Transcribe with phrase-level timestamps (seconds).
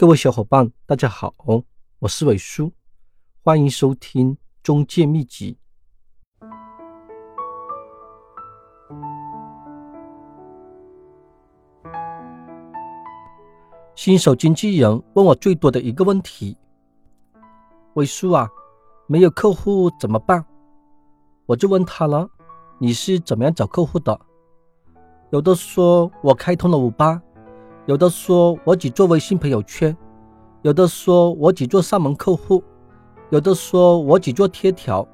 [0.00, 1.34] 各位小伙伴，大家好，
[1.98, 2.72] 我是伟叔，
[3.44, 5.58] 欢迎收听中介秘籍。
[13.94, 16.56] 新手经纪人问我最多的一个问题：
[17.92, 18.48] 伟叔啊，
[19.06, 20.42] 没有客户怎么办？
[21.44, 22.26] 我就问他了，
[22.78, 24.18] 你是怎么样找客户的？
[25.28, 27.20] 有的说我开通了五八。
[27.90, 29.96] 有的说我只做微信朋友圈，
[30.62, 32.62] 有的说我只做上门客户，
[33.30, 35.04] 有的说我只做贴条，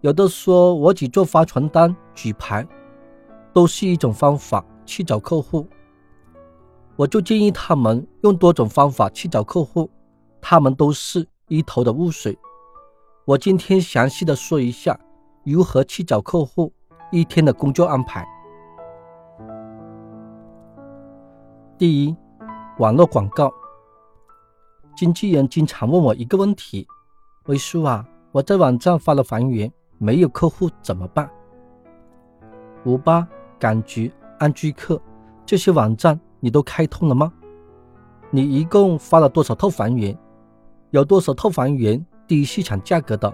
[0.00, 2.66] 有的说我只做发传单、举牌，
[3.52, 5.66] 都是一种方法去找客户。
[6.96, 9.90] 我就建议他们用多种方法去找客户，
[10.40, 12.34] 他们都是一头的雾水。
[13.26, 14.98] 我今天详细的说一下
[15.44, 16.72] 如何去找客户，
[17.12, 18.26] 一天的工作安排。
[21.78, 22.16] 第一，
[22.78, 23.54] 网络广告。
[24.96, 26.84] 经纪人经常问我一个问题
[27.46, 31.30] ：“魏叔啊，我在网站发了房源，没有客户怎么办？”
[32.84, 33.24] 五八、
[33.60, 35.00] 赶局、安居客
[35.46, 37.32] 这些网站你都开通了吗？
[38.32, 40.18] 你一共发了多少套房源？
[40.90, 43.32] 有多少套房源低于市场价格的？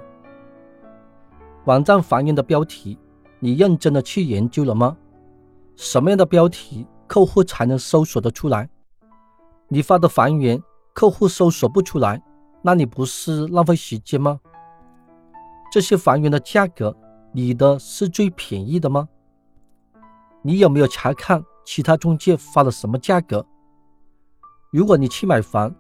[1.65, 2.99] 网站房源的标题，
[3.39, 4.95] 你认真的去研究了吗？
[5.77, 6.87] 什么样的标题？
[7.07, 8.69] 客户才能搜索得出来。
[9.69, 12.23] 你发的房源，客户搜索不出来，
[12.63, 14.41] 那你不是浪费时间吗？
[15.73, 16.97] 这些房源的价格，
[17.33, 19.09] 你的是最便宜的吗？
[20.43, 23.45] 你有没有查看其他中介发了什么价格？
[24.71, 25.75] 如果你去买房，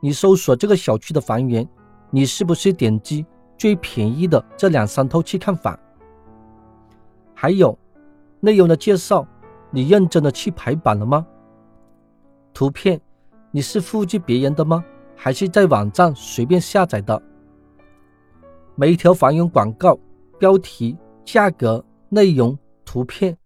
[0.00, 1.66] 你搜索这个小区的房源，
[2.10, 3.24] 你是不是点击
[3.56, 5.78] 最便宜的这两三套去看房？
[7.34, 7.78] 还有
[8.40, 9.26] 内容的介绍。
[9.70, 11.26] 你认真的去排版了吗？
[12.52, 13.00] 图片
[13.52, 14.84] 你是复制别人的吗？
[15.16, 17.22] 还是在网站随便下载的？
[18.74, 19.98] 每一条房源广告
[20.38, 23.36] 标题、价格、内容、图片，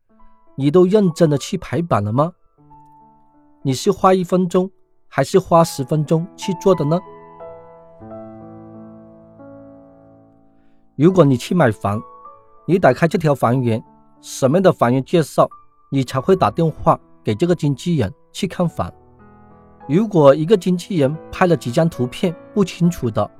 [0.55, 2.33] 你都认真的去排版了吗？
[3.63, 4.71] 你是花一分钟
[5.09, 6.99] 还是花十分钟去做的呢？
[10.97, 12.01] 如果你去买房，
[12.67, 13.83] 你打开这条房源，
[14.21, 15.49] 什么样的房源介绍？
[15.95, 18.93] 你才会打电话给这个经纪人去看房。
[19.89, 23.31] 如果一个经纪人拍了几张图片不清楚的，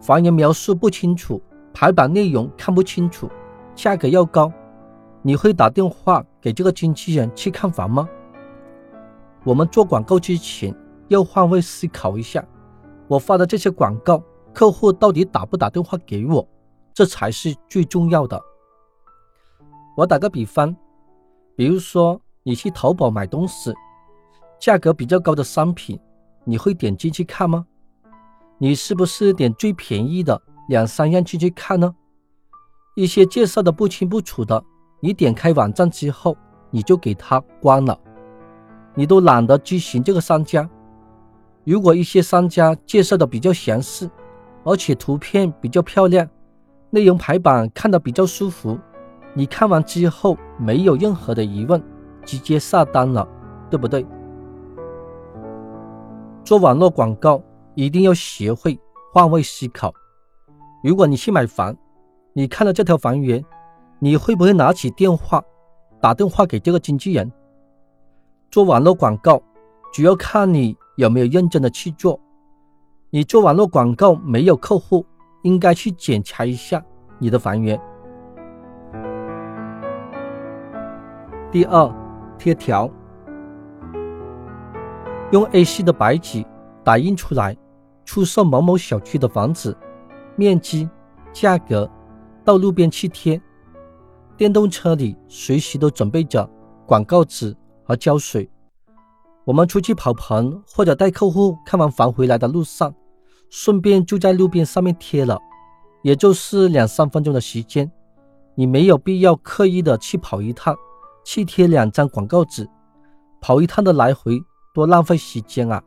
[0.00, 1.38] 房源描述不清楚，
[1.74, 3.28] 排版内容看不清楚，
[3.74, 4.50] 价格又高，
[5.20, 8.08] 你会打电话给这个经纪人去看房吗？
[9.44, 10.74] 我们做广告之前
[11.08, 12.42] 要换位思考一下，
[13.06, 14.22] 我发的这些广告，
[14.54, 16.48] 客户到底打不打电话给我，
[16.94, 18.40] 这才是最重要的。
[19.94, 20.74] 我打个比方。
[21.58, 23.74] 比如说，你去淘宝买东西，
[24.60, 25.98] 价格比较高的商品，
[26.44, 27.66] 你会点进去看吗？
[28.58, 31.92] 你是不是点最便宜的两三样进去看呢？
[32.94, 34.64] 一些介绍的不清不楚的，
[35.00, 36.36] 你点开网站之后，
[36.70, 37.98] 你就给他关了，
[38.94, 40.70] 你都懒得咨询这个商家。
[41.64, 44.08] 如果一些商家介绍的比较详细，
[44.62, 46.30] 而且图片比较漂亮，
[46.90, 48.78] 内容排版看的比较舒服。
[49.38, 51.80] 你看完之后没有任何的疑问，
[52.24, 53.24] 直接下单了，
[53.70, 54.04] 对不对？
[56.42, 57.40] 做网络广告
[57.76, 58.76] 一定要学会
[59.12, 59.94] 换位思考。
[60.82, 61.72] 如果你去买房，
[62.32, 63.44] 你看了这条房源，
[64.00, 65.40] 你会不会拿起电话
[66.00, 67.30] 打电话给这个经纪人？
[68.50, 69.40] 做网络广告
[69.92, 72.18] 主要看你有没有认真的去做。
[73.10, 75.06] 你做网络广告没有客户，
[75.44, 76.84] 应该去检查一下
[77.20, 77.80] 你的房源。
[81.50, 81.90] 第二，
[82.38, 82.90] 贴条，
[85.32, 86.44] 用 A4 的白纸
[86.84, 87.56] 打印出来，
[88.04, 89.74] 出售某某小区的房子，
[90.36, 90.86] 面积、
[91.32, 91.90] 价格，
[92.44, 93.40] 到路边去贴。
[94.36, 96.46] 电动车里随时都准备着
[96.86, 98.50] 广告纸和胶水。
[99.46, 102.94] 我们出去跑棚或者带客户看完房回来的路上，
[103.48, 105.38] 顺便就在路边上面贴了，
[106.02, 107.90] 也就是两三分钟的时间，
[108.54, 110.76] 你没有必要刻意的去跑一趟。
[111.30, 112.66] 去贴两张广告纸，
[113.38, 114.42] 跑一趟的来回
[114.72, 115.84] 多浪费时间啊！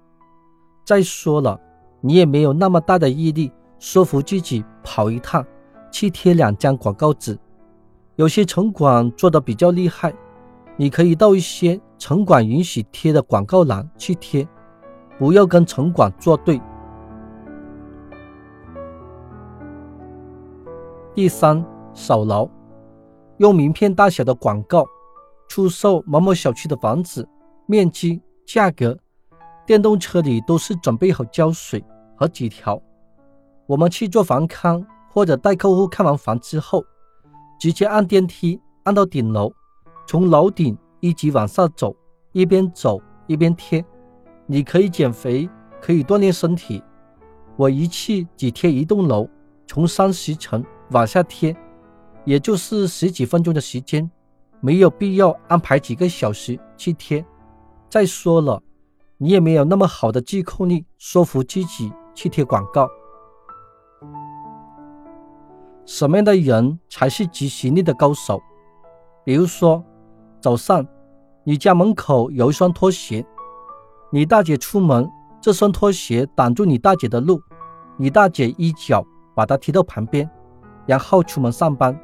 [0.86, 1.60] 再说了，
[2.00, 5.44] 你也没有那么大的毅力说服自己跑一趟
[5.92, 7.36] 去贴两张广告纸。
[8.18, 10.14] 有些城管做的比较厉害，
[10.78, 14.48] 你可以到一些城管允许贴的广告栏去贴，
[15.18, 16.62] 不要跟城管作对。
[21.16, 21.66] 第三，
[21.96, 22.48] 少劳，
[23.38, 24.86] 用名片大小的广告。
[25.52, 27.28] 出售某某小区的房子，
[27.66, 28.98] 面积、价格，
[29.66, 31.84] 电动车里都是准备好胶水
[32.16, 32.82] 和纸条。
[33.66, 36.82] 我们去做房看或者带客户看完房之后，
[37.60, 39.52] 直接按电梯按到顶楼，
[40.08, 41.94] 从楼顶一直往下走，
[42.32, 43.84] 一边走一边贴。
[44.46, 45.50] 你可以减肥，
[45.82, 46.82] 可以锻炼身体。
[47.58, 49.28] 我一去只贴一栋楼，
[49.68, 51.54] 从三十层往下贴，
[52.24, 54.10] 也就是十几分钟的时间，
[54.62, 57.26] 没有必要安排几个小时去贴。
[57.90, 58.62] 再说了，
[59.18, 62.88] 你也没有那么好的自控力，说服自己去贴广告。
[65.86, 68.40] 什么样的人才是执行力的高手？
[69.26, 69.84] 比如说，
[70.40, 70.86] 早上
[71.44, 73.26] 你家门口有一双拖鞋，
[74.12, 75.10] 你大姐出门，
[75.42, 77.42] 这双拖鞋挡住你大姐的路，
[77.98, 79.04] 你大姐一脚
[79.36, 80.30] 把它踢到旁边，
[80.86, 82.00] 然后出门上班。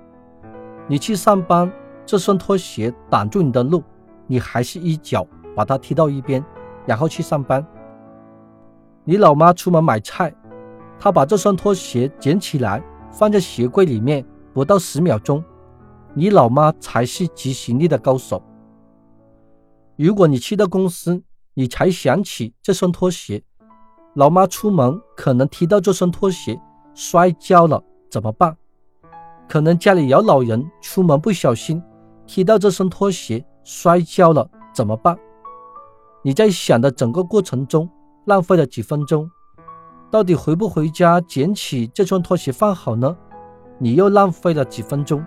[0.87, 1.71] 你去上班，
[2.07, 3.83] 这双拖鞋挡住你的路，
[4.25, 6.43] 你还是一脚把它踢到一边，
[6.85, 7.63] 然后去上班。
[9.03, 10.33] 你老妈出门买菜，
[10.97, 12.81] 她把这双拖鞋捡起来。
[13.09, 14.23] 放在鞋柜里面
[14.53, 15.43] 不到十秒钟，
[16.13, 18.43] 你老妈才是执行力的高手。
[19.95, 21.23] 如果你去到公司，
[21.55, 23.41] 你才想起这双拖鞋，
[24.13, 26.59] 老妈出门可能踢到这双拖鞋
[26.93, 28.55] 摔跤了，怎么办？
[29.49, 31.81] 可能家里有老人出门不小心
[32.27, 35.17] 踢到这双拖鞋摔跤了，怎么办？
[36.21, 37.89] 你在想的整个过程中
[38.25, 39.27] 浪费了几分钟。
[40.11, 43.15] 到底回不回家捡起这双拖鞋放好呢？
[43.79, 45.25] 你又浪费了几分钟。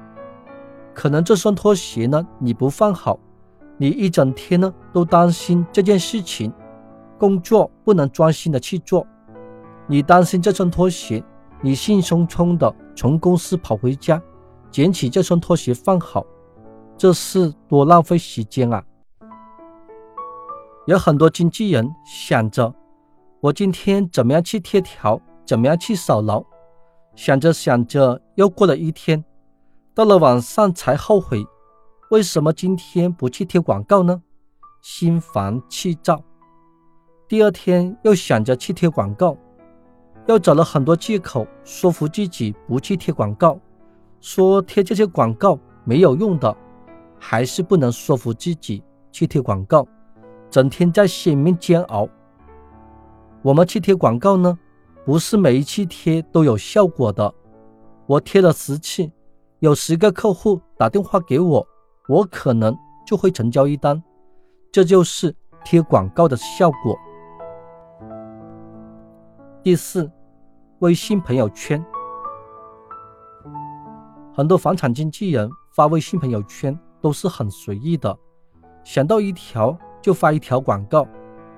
[0.94, 3.18] 可能这双拖鞋呢，你不放好，
[3.78, 6.52] 你一整天呢都担心这件事情，
[7.18, 9.06] 工作不能专心的去做。
[9.86, 11.22] 你担心这双拖鞋，
[11.62, 14.20] 你兴冲冲的从公司跑回家，
[14.70, 16.24] 捡起这双拖鞋放好，
[17.00, 18.84] 这是多浪费时间啊！
[20.86, 22.74] 有很多经纪人想着。
[23.40, 25.18] 我今天怎么样去贴条？
[25.46, 26.44] 怎么样去扫楼？
[27.16, 29.24] 想着想着，又过了一天，
[29.94, 31.42] 到了晚上才后悔，
[32.10, 34.20] 为什么今天不去贴广告呢？
[34.82, 36.22] 心烦气躁。
[37.26, 39.34] 第二天又想着去贴广告，
[40.26, 43.58] 又找了很多借口说服自己不去贴广告，
[44.20, 46.54] 说贴这些广告没有用的，
[47.20, 48.82] 还是不能说服自己
[49.12, 49.86] 去贴广告，
[50.48, 52.08] 整天在心里面煎熬。
[53.42, 54.58] 我们去贴广告呢，
[55.04, 57.32] 不是每一期贴都有效果的。
[58.06, 59.08] 我贴了十次，
[59.60, 61.66] 有十个客户打电话给我，
[62.08, 62.76] 我可能
[63.06, 64.02] 就会成交一单。
[64.72, 66.98] 这就是贴广告的效果。
[69.62, 70.10] 第四，
[70.78, 71.84] 微信朋友圈，
[74.34, 78.16] 很多房产经纪人发微信朋友圈都是很随意的，
[78.84, 81.06] 想到一条就发一条广告，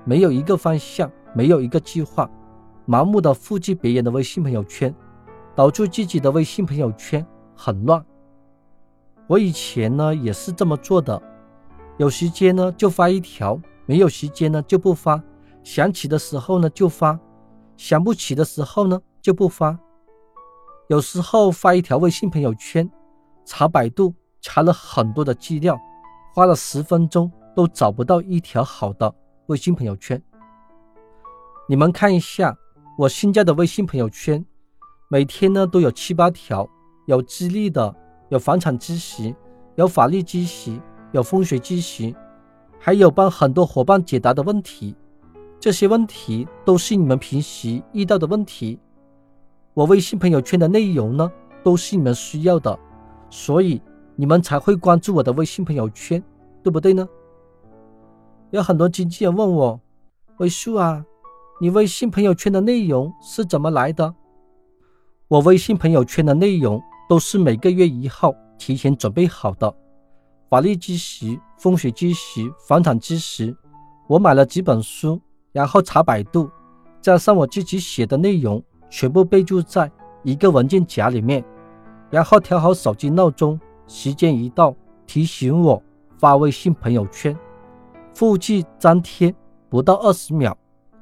[0.05, 1.11] 没有一个方向。
[1.35, 2.29] 没有一个计划，
[2.87, 4.93] 盲目的复制别人的微信朋友圈，
[5.55, 7.25] 导致自己的微信朋友圈
[7.55, 8.05] 很乱。
[9.25, 11.19] 我以前呢也是这么做的，
[11.97, 15.19] 有时间呢就发一条，没有时间呢就不发，
[15.63, 17.19] 想起的时候呢就发，
[17.77, 19.75] 想不起的时候呢就不发。
[20.87, 22.87] 有时候发一条微信朋友圈，
[23.43, 24.13] 查百度
[24.43, 25.79] 查了很多的资料，
[26.35, 29.11] 花了十分钟都找不到一条好的
[29.47, 30.21] 微信朋友圈。
[31.67, 32.55] 你们看一下
[32.99, 34.45] 我现在的微信朋友圈，
[35.07, 36.69] 每天呢都有七八条，
[37.07, 37.95] 有资历的，
[38.29, 39.33] 有房产知识，
[39.75, 40.77] 有法律知识，
[41.13, 42.13] 有风水知识，
[42.77, 44.93] 还有帮很多伙伴解答的问题。
[45.57, 48.77] 这些问题都是你们平时遇到的问题。
[49.73, 51.31] 我微信朋友圈的内容呢，
[51.63, 52.77] 都是你们需要的，
[53.29, 53.81] 所以
[54.15, 56.23] 你们才会关注我的微信朋友圈，
[56.61, 57.07] 对不对呢？
[58.51, 59.79] 有很多经纪人问我，
[60.37, 61.03] 微叔啊。
[61.61, 64.13] 你微信朋友圈的内容是怎么来的？
[65.29, 69.73] 我微信朋友圈的内容都是每个月一号提前准备好的，
[70.49, 73.55] 法律知识、风水知识、房产知识，
[74.07, 75.19] 我买了几本书，
[75.51, 76.49] 然后查百度，
[77.01, 79.89] 加上我自己写的内容，全部备注在
[80.23, 81.43] 一个文件夹里面，
[82.09, 84.75] 然后调好手机闹钟，时间一到
[85.05, 85.81] 提醒我
[86.17, 87.37] 发微信朋友圈，
[88.13, 89.33] 复制粘贴
[89.69, 90.57] 不到二十秒。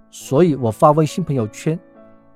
[0.10, 1.80] 所以我发微信朋友圈，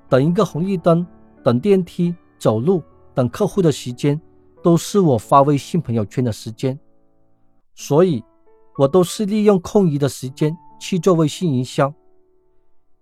[0.08, 1.06] 等一个红绿灯，
[1.42, 4.18] 等电梯，走路，等客户的时间，
[4.62, 6.78] 都是我发微信朋友圈的时间。
[7.74, 8.24] 所以，
[8.78, 11.92] 我都是利用空余的时间去做微信营销。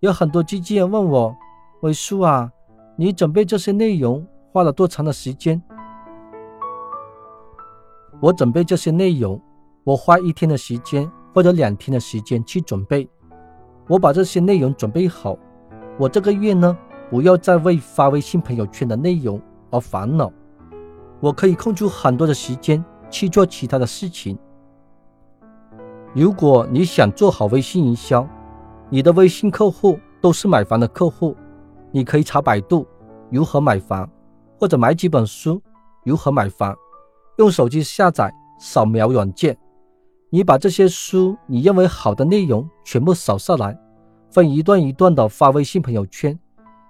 [0.00, 1.36] 有很多经纪人问我
[1.82, 2.50] ：“伟叔啊，
[2.96, 5.62] 你准备这些内容花了多长的时间？”
[8.20, 9.40] 我准备这些内容，
[9.84, 13.08] 我花一天的时间或者两天的时间去准备。
[13.86, 15.36] 我把这些内容准备好，
[15.98, 16.76] 我这个月呢，
[17.10, 19.40] 不要再为发微信朋友圈的内容
[19.70, 20.32] 而烦恼，
[21.20, 24.38] 我可以空出很多的时间去做其他的事情。
[26.14, 28.26] 如果你想做好微信营销，
[28.88, 31.36] 你的微信客户都是买房的客户，
[31.90, 32.86] 你可以查百度
[33.30, 34.08] 如何买房，
[34.58, 35.60] 或者买几本书
[36.04, 36.74] 如何买房，
[37.36, 39.56] 用手机下载扫描软件。
[40.30, 43.78] 你把这些书你认为好的内容全部扫下来，
[44.30, 46.38] 分一段一段的发微信朋友圈，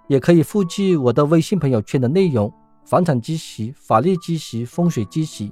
[0.09, 2.53] 也可以复制我的微信朋友圈的内容，
[2.85, 5.51] 房产知识、法律知识、风水知识，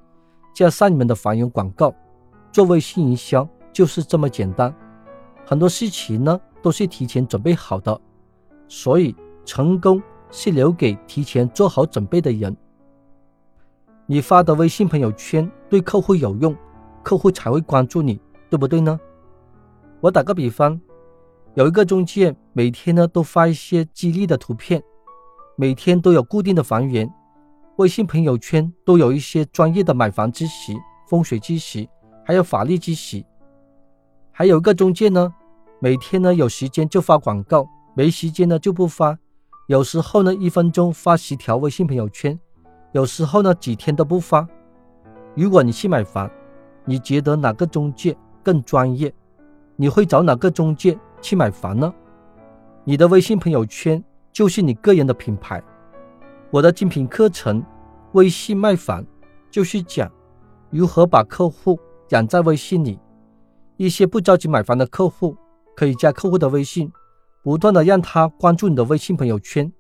[0.55, 1.95] 加上你们的房源广告，
[2.51, 4.75] 做微信营销就是这么简单。
[5.45, 8.01] 很多事情呢都是提前准备好的，
[8.69, 12.57] 所以成功是留给提前做好准备的人。
[14.13, 16.55] 你发的微信朋友圈对客户有用。
[17.03, 19.01] 客户才会关注你，对不对呢？
[20.03, 20.79] 我打个比方，
[21.55, 24.83] 有一个中介每天呢都发一些激励的图片，
[25.57, 27.11] 每天都有固定的房源，
[27.77, 30.75] 微信朋友圈都有一些专业的买房知识、
[31.09, 31.89] 风水知识，
[32.23, 33.25] 还有法律知识。
[34.31, 35.33] 还有一个中介呢，
[35.81, 39.19] 每天呢有时间就发广告，没时间呢就不发，
[39.69, 42.39] 有时候呢一分钟发十条微信朋友圈，
[42.93, 44.47] 有时候呢几天都不发。
[45.35, 46.31] 如果你去买房，
[46.85, 49.13] 你觉得哪个中介更专业？
[49.77, 51.93] 你会找哪个中介去买房呢？
[52.85, 55.63] 你的微信朋友圈就是你个人的品牌。
[56.51, 57.63] 我的精品课程
[58.13, 59.03] 《微信卖房》
[59.51, 60.11] 就是讲
[60.69, 61.81] 如何把客户
[62.11, 62.99] 养在微信里。
[63.79, 65.35] 一些不着急买房的客户
[65.75, 66.93] 可以加客户的微信，
[67.43, 69.73] 不断的让他关注你的微信朋友圈。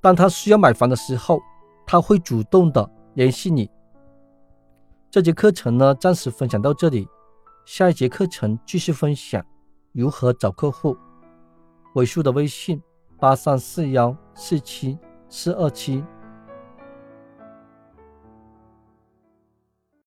[0.00, 1.40] 当他需要买房的时候，
[1.90, 3.68] 他会主动的联系你。
[5.10, 7.08] 这节课程呢，暂时分享到这里。
[7.64, 9.42] 下一节课程继续分享
[9.92, 10.94] 如何找客户。
[11.94, 12.82] 尾数的微信：
[13.18, 14.98] 八三四幺四七
[15.30, 16.04] 四二七。